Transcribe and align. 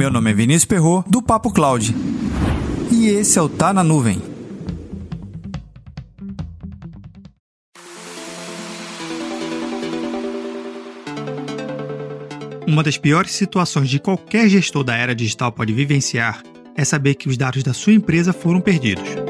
Meu 0.00 0.10
nome 0.10 0.30
é 0.30 0.32
Vinícius 0.32 0.64
Perro 0.64 1.04
do 1.06 1.20
Papo 1.20 1.52
Cloud. 1.52 1.94
E 2.90 3.08
esse 3.08 3.38
é 3.38 3.42
o 3.42 3.50
Tá 3.50 3.70
na 3.70 3.84
Nuvem. 3.84 4.18
Uma 12.66 12.82
das 12.82 12.96
piores 12.96 13.32
situações 13.32 13.90
de 13.90 14.00
qualquer 14.00 14.48
gestor 14.48 14.82
da 14.84 14.96
era 14.96 15.14
digital 15.14 15.52
pode 15.52 15.74
vivenciar 15.74 16.42
é 16.74 16.82
saber 16.82 17.14
que 17.14 17.28
os 17.28 17.36
dados 17.36 17.62
da 17.62 17.74
sua 17.74 17.92
empresa 17.92 18.32
foram 18.32 18.62
perdidos. 18.62 19.29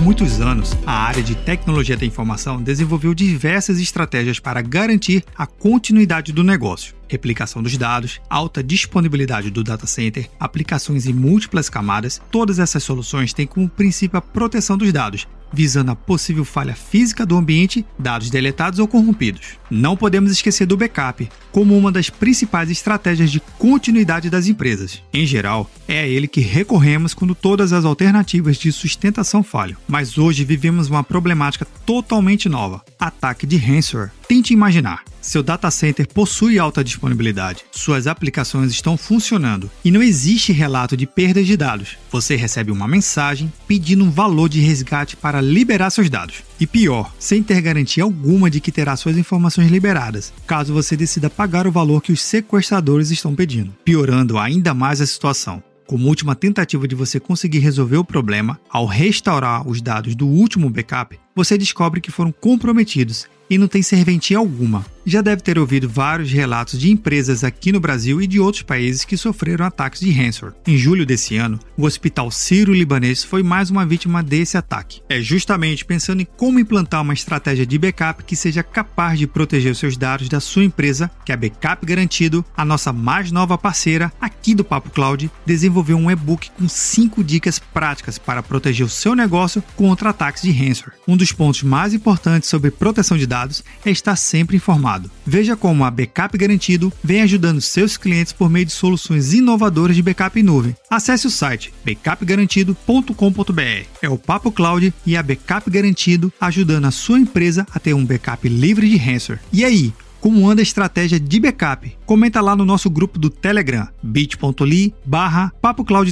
Por 0.00 0.04
muitos 0.06 0.40
anos, 0.40 0.74
a 0.86 0.94
área 0.94 1.22
de 1.22 1.34
tecnologia 1.34 1.94
da 1.94 2.06
informação 2.06 2.62
desenvolveu 2.62 3.12
diversas 3.12 3.78
estratégias 3.78 4.40
para 4.40 4.62
garantir 4.62 5.22
a 5.36 5.46
continuidade 5.46 6.32
do 6.32 6.42
negócio. 6.42 6.94
Replicação 7.06 7.62
dos 7.62 7.76
dados, 7.76 8.18
alta 8.30 8.62
disponibilidade 8.62 9.50
do 9.50 9.62
data 9.62 9.86
center, 9.86 10.30
aplicações 10.40 11.04
em 11.04 11.12
múltiplas 11.12 11.68
camadas, 11.68 12.18
todas 12.30 12.58
essas 12.58 12.82
soluções 12.82 13.34
têm 13.34 13.46
como 13.46 13.68
princípio 13.68 14.16
a 14.16 14.22
proteção 14.22 14.78
dos 14.78 14.90
dados, 14.90 15.28
visando 15.52 15.90
a 15.90 15.96
possível 15.96 16.44
falha 16.44 16.74
física 16.74 17.26
do 17.26 17.36
ambiente, 17.36 17.84
dados 17.98 18.30
deletados 18.30 18.78
ou 18.78 18.88
corrompidos. 18.88 19.58
Não 19.70 19.96
podemos 19.96 20.32
esquecer 20.32 20.66
do 20.66 20.76
backup, 20.76 21.28
como 21.52 21.76
uma 21.76 21.92
das 21.92 22.10
principais 22.10 22.70
estratégias 22.70 23.30
de 23.30 23.40
continuidade 23.58 24.30
das 24.30 24.46
empresas. 24.46 25.02
Em 25.12 25.26
geral, 25.26 25.70
é 25.86 26.00
a 26.00 26.06
ele 26.06 26.28
que 26.28 26.40
recorremos 26.40 27.14
quando 27.14 27.34
todas 27.34 27.72
as 27.72 27.84
alternativas 27.84 28.56
de 28.56 28.72
sustentação 28.72 29.42
falham. 29.42 29.76
Mas 29.88 30.18
hoje 30.18 30.44
vivemos 30.44 30.88
uma 30.88 31.04
problemática 31.04 31.66
totalmente 31.84 32.48
nova: 32.48 32.82
ataque 33.00 33.46
de 33.46 33.56
ransomware. 33.56 34.10
Tente 34.28 34.52
imaginar. 34.52 35.02
Seu 35.20 35.42
data 35.42 35.70
center 35.70 36.08
possui 36.08 36.58
alta 36.58 36.82
disponibilidade, 36.82 37.64
suas 37.70 38.06
aplicações 38.06 38.70
estão 38.70 38.96
funcionando 38.96 39.70
e 39.84 39.90
não 39.90 40.02
existe 40.02 40.50
relato 40.50 40.96
de 40.96 41.06
perdas 41.06 41.46
de 41.46 41.56
dados. 41.58 41.98
Você 42.10 42.36
recebe 42.36 42.72
uma 42.72 42.88
mensagem 42.88 43.52
pedindo 43.68 44.02
um 44.02 44.10
valor 44.10 44.48
de 44.48 44.60
resgate 44.60 45.16
para 45.16 45.40
liberar 45.42 45.90
seus 45.90 46.08
dados. 46.08 46.42
E 46.58 46.66
pior, 46.66 47.12
sem 47.18 47.42
ter 47.42 47.60
garantia 47.60 48.02
alguma 48.02 48.50
de 48.50 48.60
que 48.60 48.72
terá 48.72 48.96
suas 48.96 49.18
informações 49.18 49.70
liberadas, 49.70 50.32
caso 50.46 50.72
você 50.72 50.96
decida 50.96 51.28
pagar 51.28 51.66
o 51.66 51.72
valor 51.72 52.00
que 52.00 52.12
os 52.12 52.22
sequestradores 52.22 53.10
estão 53.10 53.34
pedindo, 53.34 53.74
piorando 53.84 54.38
ainda 54.38 54.72
mais 54.72 55.00
a 55.02 55.06
situação. 55.06 55.62
Como 55.86 56.06
última 56.06 56.36
tentativa 56.36 56.86
de 56.86 56.94
você 56.94 57.18
conseguir 57.18 57.58
resolver 57.58 57.96
o 57.96 58.04
problema, 58.04 58.60
ao 58.70 58.86
restaurar 58.86 59.66
os 59.66 59.82
dados 59.82 60.14
do 60.14 60.24
último 60.24 60.70
backup, 60.70 61.18
você 61.44 61.56
descobre 61.56 62.02
que 62.02 62.10
foram 62.10 62.30
comprometidos 62.30 63.26
e 63.50 63.58
não 63.58 63.66
tem 63.66 63.82
serventia 63.82 64.38
alguma. 64.38 64.86
Já 65.04 65.22
deve 65.22 65.42
ter 65.42 65.58
ouvido 65.58 65.88
vários 65.88 66.30
relatos 66.30 66.78
de 66.78 66.90
empresas 66.90 67.42
aqui 67.42 67.72
no 67.72 67.80
Brasil 67.80 68.20
e 68.20 68.26
de 68.26 68.38
outros 68.38 68.62
países 68.62 69.04
que 69.04 69.16
sofreram 69.16 69.64
ataques 69.64 70.00
de 70.00 70.10
ransomware. 70.12 70.54
Em 70.66 70.76
julho 70.76 71.04
desse 71.04 71.36
ano, 71.36 71.58
o 71.76 71.84
Hospital 71.84 72.30
Sírio-Libanês 72.30 73.24
foi 73.24 73.42
mais 73.42 73.70
uma 73.70 73.84
vítima 73.84 74.22
desse 74.22 74.56
ataque. 74.56 75.00
É 75.08 75.20
justamente 75.20 75.84
pensando 75.84 76.20
em 76.20 76.26
como 76.36 76.60
implantar 76.60 77.02
uma 77.02 77.14
estratégia 77.14 77.66
de 77.66 77.78
backup 77.78 78.22
que 78.24 78.36
seja 78.36 78.62
capaz 78.62 79.18
de 79.18 79.26
proteger 79.26 79.72
os 79.72 79.78
seus 79.78 79.96
dados 79.96 80.28
da 80.28 80.38
sua 80.38 80.64
empresa 80.64 81.10
que 81.24 81.32
a 81.32 81.36
Backup 81.36 81.84
Garantido, 81.84 82.44
a 82.56 82.64
nossa 82.64 82.92
mais 82.92 83.32
nova 83.32 83.56
parceira 83.56 84.12
aqui 84.20 84.54
do 84.54 84.62
Papo 84.62 84.90
Cloud, 84.90 85.30
desenvolveu 85.46 85.96
um 85.96 86.10
e-book 86.10 86.50
com 86.50 86.68
5 86.68 87.24
dicas 87.24 87.58
práticas 87.58 88.18
para 88.18 88.42
proteger 88.42 88.86
o 88.86 88.90
seu 88.90 89.14
negócio 89.14 89.62
contra 89.74 90.10
ataques 90.10 90.42
de 90.42 90.52
ransomware. 90.52 90.94
Um 91.08 91.16
dos 91.16 91.32
pontos 91.32 91.62
mais 91.62 91.94
importantes 91.94 92.48
sobre 92.48 92.70
proteção 92.70 93.16
de 93.16 93.26
dados 93.26 93.39
é 93.84 93.90
estar 93.90 94.16
sempre 94.16 94.56
informado. 94.56 95.10
Veja 95.26 95.56
como 95.56 95.84
a 95.84 95.90
Backup 95.90 96.36
Garantido 96.36 96.92
vem 97.02 97.22
ajudando 97.22 97.60
seus 97.60 97.96
clientes 97.96 98.32
por 98.32 98.50
meio 98.50 98.66
de 98.66 98.72
soluções 98.72 99.32
inovadoras 99.32 99.96
de 99.96 100.02
backup 100.02 100.38
em 100.38 100.42
nuvem. 100.42 100.76
Acesse 100.88 101.26
o 101.26 101.30
site 101.30 101.72
backupgarantido.com.br. 101.84 103.86
É 104.02 104.08
o 104.08 104.18
Papo 104.18 104.52
Cloud 104.52 104.92
e 105.06 105.16
a 105.16 105.22
Backup 105.22 105.70
Garantido 105.70 106.32
ajudando 106.40 106.86
a 106.86 106.90
sua 106.90 107.18
empresa 107.18 107.66
a 107.72 107.78
ter 107.78 107.94
um 107.94 108.04
backup 108.04 108.48
livre 108.48 108.88
de 108.88 108.96
ransomware. 108.96 109.42
E 109.52 109.64
aí? 109.64 109.92
como 110.20 110.48
anda 110.48 110.60
a 110.60 110.62
estratégia 110.62 111.18
de 111.18 111.40
backup. 111.40 111.96
Comenta 112.04 112.40
lá 112.40 112.54
no 112.54 112.64
nosso 112.64 112.90
grupo 112.90 113.18
do 113.18 113.30
Telegram, 113.30 113.88
bit.ly 114.02 114.94
barra 115.04 115.52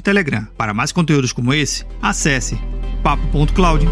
Telegram. 0.03 0.47
Para 0.57 0.75
mais 0.75 0.91
conteúdos 0.91 1.33
como 1.33 1.53
esse, 1.53 1.85
acesse 2.01 2.59
papo.cloud. 3.03 3.87